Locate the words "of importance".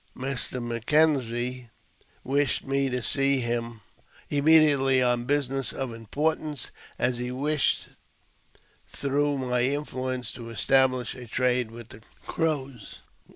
5.71-6.71